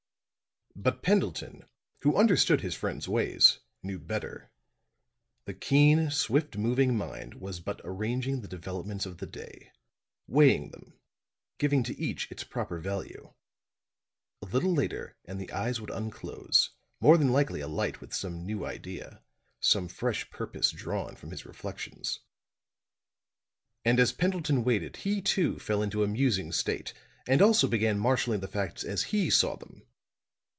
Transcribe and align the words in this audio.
But 0.73 1.03
Pendleton, 1.03 1.67
who 2.01 2.15
understood 2.15 2.61
his 2.61 2.73
friend's 2.75 3.05
ways, 3.07 3.59
knew 3.83 3.99
better; 3.99 4.49
the 5.43 5.53
keen, 5.53 6.09
swift 6.09 6.57
moving 6.57 6.95
mind 6.97 7.35
was 7.35 7.59
but 7.59 7.81
arranging 7.83 8.39
the 8.39 8.47
developments 8.47 9.05
of 9.05 9.17
the 9.17 9.27
day, 9.27 9.73
weighing 10.27 10.71
them, 10.71 10.97
giving 11.59 11.83
to 11.83 11.99
each 11.99 12.31
its 12.31 12.45
proper 12.45 12.79
value. 12.79 13.33
A 14.41 14.45
little 14.45 14.73
later 14.73 15.17
and 15.25 15.41
the 15.41 15.51
eyes 15.51 15.81
would 15.81 15.89
unclose, 15.91 16.69
more 17.01 17.17
than 17.17 17.33
likely 17.33 17.59
alight 17.59 17.99
with 17.99 18.13
some 18.13 18.45
new 18.45 18.65
idea, 18.65 19.21
some 19.59 19.89
fresh 19.89 20.31
purpose 20.31 20.71
drawn 20.71 21.17
from 21.17 21.31
his 21.31 21.45
reflections. 21.45 22.21
And 23.83 23.99
as 23.99 24.13
Pendleton 24.13 24.63
waited 24.63 24.95
he, 24.95 25.21
too, 25.21 25.59
fell 25.59 25.83
into 25.83 26.01
a 26.01 26.07
musing 26.07 26.53
state 26.53 26.93
and 27.27 27.41
also 27.41 27.67
began 27.67 27.99
marshaling 27.99 28.39
the 28.39 28.47
facts 28.47 28.85
as 28.85 29.03
he 29.03 29.29
saw 29.29 29.57
them. 29.57 29.85